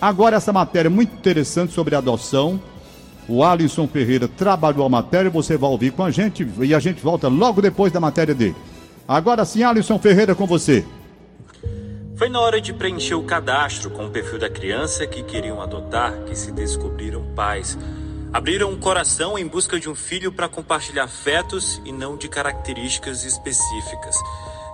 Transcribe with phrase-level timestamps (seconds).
[0.00, 2.60] Agora, essa matéria muito interessante sobre adoção.
[3.28, 7.02] O Alisson Ferreira trabalhou a matéria, você vai ouvir com a gente e a gente
[7.02, 8.54] volta logo depois da matéria dele.
[9.08, 10.84] Agora sim, Alisson Ferreira com você.
[12.16, 16.14] Foi na hora de preencher o cadastro com o perfil da criança que queriam adotar
[16.24, 17.76] que se descobriram pais.
[18.32, 23.24] Abriram um coração em busca de um filho para compartilhar afetos e não de características
[23.24, 24.16] específicas.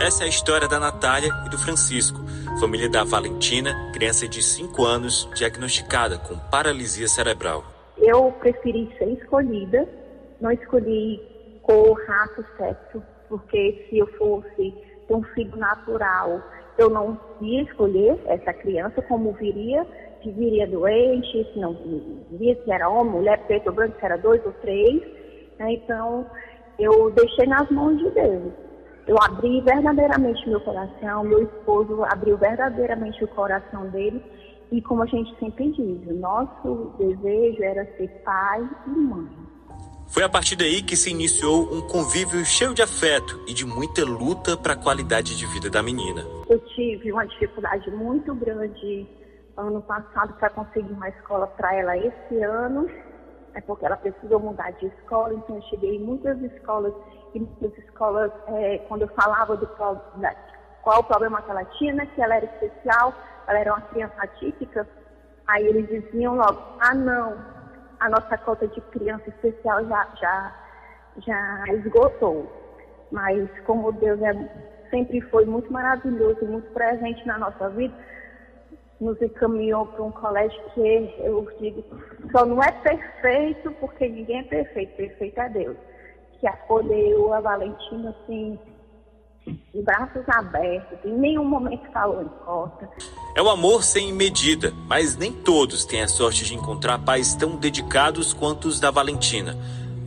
[0.00, 2.20] Essa é a história da Natália e do Francisco,
[2.60, 7.64] família da Valentina, criança de 5 anos, diagnosticada com paralisia cerebral.
[7.96, 9.88] Eu preferi ser escolhida,
[10.42, 11.22] não escolhi
[11.62, 14.74] cor, raça, sexo, porque se eu fosse
[15.08, 16.42] ter um filho natural,
[16.76, 19.86] eu não ia escolher essa criança como viria,
[20.22, 21.74] se viria doente, se não
[22.30, 25.00] viria se era homem, mulher, preto ou branco, se era dois ou três.
[25.58, 25.72] Né?
[25.72, 26.26] Então,
[26.78, 28.52] eu deixei nas mãos de Deus.
[29.06, 34.22] Eu abri verdadeiramente meu coração, meu esposo abriu verdadeiramente o coração dele.
[34.70, 39.28] E como a gente sempre diz, o nosso desejo era ser pai e mãe.
[40.06, 44.04] Foi a partir daí que se iniciou um convívio cheio de afeto e de muita
[44.04, 46.24] luta para a qualidade de vida da menina.
[46.48, 49.06] Eu tive uma dificuldade muito grande
[49.56, 52.88] ano passado para conseguir uma escola para ela esse ano,
[53.54, 56.92] é porque ela precisou mudar de escola, então eu cheguei em muitas escolas
[57.34, 62.06] e muitas escolas, é, quando eu falava do qual o problema que ela tinha, né,
[62.06, 63.14] que ela era especial,
[63.46, 64.88] ela era uma criança atípica,
[65.46, 67.36] aí eles diziam logo, ah não,
[68.00, 70.54] a nossa cota de criança especial já, já,
[71.18, 72.50] já esgotou.
[73.10, 74.32] Mas como Deus é,
[74.90, 77.94] sempre foi muito maravilhoso, muito presente na nossa vida,
[79.00, 80.80] nos encaminhou para um colégio que
[81.20, 81.82] eu digo,
[82.30, 85.76] só não é perfeito porque ninguém é perfeito, perfeito é Deus.
[86.38, 88.58] Que acolheu a Valentina assim,
[89.46, 92.88] de braços abertos, em nenhum momento falou em cota.
[93.34, 97.56] É o amor sem medida, mas nem todos têm a sorte de encontrar pais tão
[97.56, 99.56] dedicados quanto os da Valentina.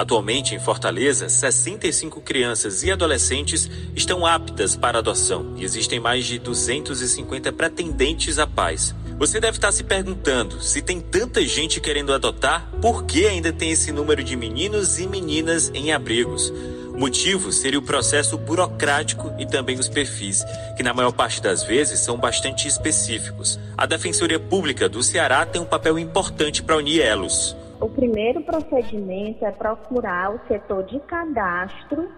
[0.00, 6.38] Atualmente, em Fortaleza, 65 crianças e adolescentes estão aptas para adoção e existem mais de
[6.38, 8.94] 250 pretendentes a pais.
[9.18, 13.72] Você deve estar se perguntando: se tem tanta gente querendo adotar, por que ainda tem
[13.72, 16.50] esse número de meninos e meninas em abrigos?
[16.94, 20.42] O motivo seria o processo burocrático e também os perfis,
[20.78, 23.60] que na maior parte das vezes são bastante específicos.
[23.76, 27.54] A Defensoria Pública do Ceará tem um papel importante para unir elos.
[27.80, 32.10] O primeiro procedimento é procurar o setor de cadastro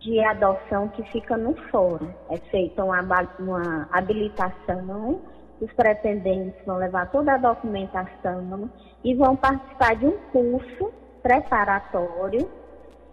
[0.00, 2.08] de adoção que fica no fórum.
[2.30, 3.02] É feita uma,
[3.38, 5.20] uma habilitação,
[5.60, 8.70] os pretendentes vão levar toda a documentação
[9.04, 10.90] e vão participar de um curso
[11.22, 12.48] preparatório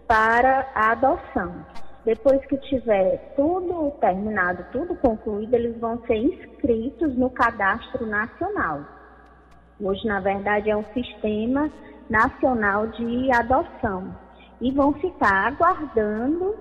[0.06, 1.66] para a adoção.
[2.02, 9.03] Depois que tiver tudo terminado, tudo concluído, eles vão ser inscritos no cadastro nacional.
[9.80, 11.70] Hoje, na verdade, é um sistema
[12.08, 14.14] nacional de adoção.
[14.60, 16.54] E vão ficar aguardando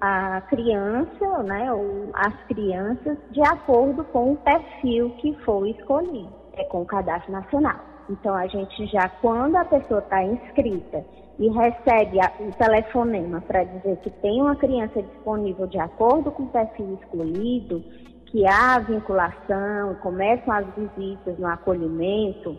[0.00, 6.64] a criança, né, ou as crianças, de acordo com o perfil que foi escolhido, é
[6.64, 7.76] com o cadastro nacional.
[8.08, 11.04] Então, a gente já, quando a pessoa está inscrita
[11.38, 16.48] e recebe o telefonema para dizer que tem uma criança disponível de acordo com o
[16.48, 17.84] perfil escolhido,
[18.30, 22.56] que há vinculação, começam as visitas no acolhimento,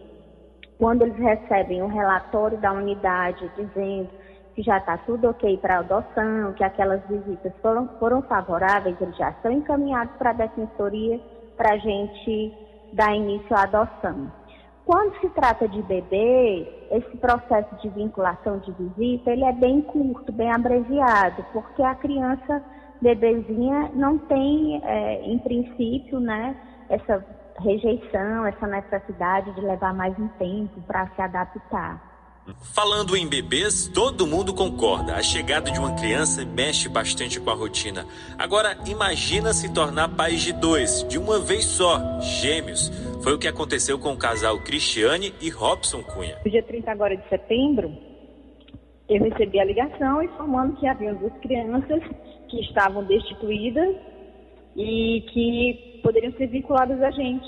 [0.78, 4.10] quando eles recebem um relatório da unidade dizendo
[4.54, 9.30] que já está tudo ok para adoção, que aquelas visitas foram, foram favoráveis, eles já
[9.30, 11.22] estão encaminhados para a defensoria
[11.56, 12.54] para a gente
[12.92, 14.30] dar início à adoção.
[14.84, 20.34] Quando se trata de bebê, esse processo de vinculação de visita, ele é bem curto,
[20.34, 22.62] bem abreviado, porque a criança
[23.02, 26.56] bebezinha não tem, é, em princípio, né,
[26.90, 27.26] essa
[27.60, 32.12] rejeição, essa necessidade de levar mais um tempo para se adaptar.
[32.74, 35.16] Falando em bebês, todo mundo concorda.
[35.16, 38.06] A chegada de uma criança mexe bastante com a rotina.
[38.38, 42.90] Agora, imagina se tornar pai de dois, de uma vez só, gêmeos.
[43.24, 46.40] Foi o que aconteceu com o casal Cristiane e Robson Cunha.
[46.44, 47.96] No dia 30 agora de setembro,
[49.08, 52.02] eu recebi a ligação informando que haviam duas crianças
[52.52, 53.96] que estavam destituídas
[54.76, 57.48] e que poderiam ser vinculadas a gente.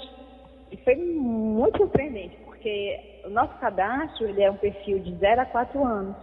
[0.72, 5.46] E foi muito surpreendente, porque o nosso cadastro ele é um perfil de 0 a
[5.46, 6.16] 4 anos.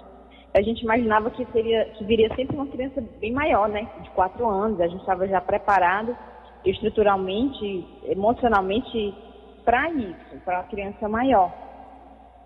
[0.53, 3.88] A gente imaginava que, seria, que viria sempre uma criança bem maior, né?
[4.03, 4.81] De 4 anos.
[4.81, 6.17] A gente estava já preparado
[6.65, 9.15] estruturalmente, emocionalmente
[9.65, 11.53] para isso, para a criança maior.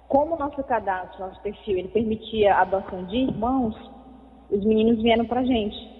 [0.08, 3.75] Como o nosso cadastro, nosso perfil, ele permitia a adoção de irmãos,
[4.50, 5.94] os meninos vieram para a gente.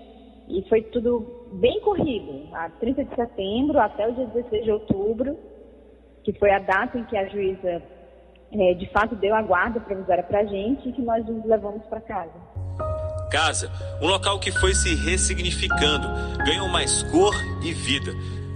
[0.49, 5.37] E foi tudo bem corrido, a 30 de setembro até o dia 16 de outubro.
[6.23, 7.83] que foi a data em que a juíza
[8.51, 11.85] é, de fato deu a guarda provisória para a gente e que nós nos levamos
[11.87, 12.33] para casa.
[13.31, 13.71] Casa,
[14.01, 16.07] um local que foi se ressignificando,
[16.45, 18.13] ganhou mais cor e vida.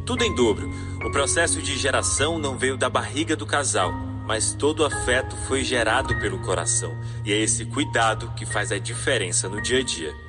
[0.06, 0.70] Tudo em dobro.
[1.05, 3.93] O processo de geração não veio da barriga do casal,
[4.26, 6.93] mas todo afeto foi gerado pelo coração.
[7.25, 10.27] E é esse cuidado que faz a diferença no dia a dia.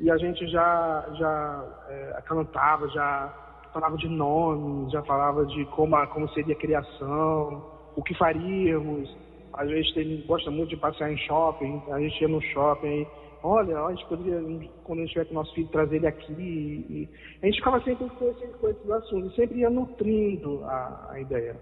[0.00, 3.32] E a gente já, já é, cantava, já
[3.72, 7.62] falava de nomes, já falava de como, como seria a criação,
[7.94, 9.14] o que faríamos.
[9.52, 13.06] Às vezes ele gosta muito de passear em shopping, a gente ia no shopping,
[13.42, 14.40] olha, a gente poderia,
[14.84, 16.32] quando a gente tiver com o nosso filho, trazer ele aqui.
[16.32, 17.08] E,
[17.42, 21.56] a gente ficava sempre com, esse, com esses assuntos, sempre ia nutrindo a, a ideia.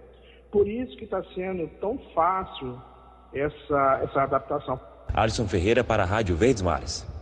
[0.49, 2.79] Por isso que está sendo tão fácil
[3.33, 4.79] essa, essa adaptação.
[5.13, 7.18] Alisson Ferreira para a Rádio Verdes Mares.